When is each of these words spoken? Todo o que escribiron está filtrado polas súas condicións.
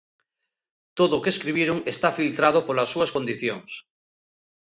Todo 0.97 1.13
o 1.15 1.21
que 1.23 1.33
escribiron 1.35 1.77
está 1.93 2.09
filtrado 2.19 2.59
polas 2.67 2.91
súas 2.93 3.13
condicións. 3.15 3.71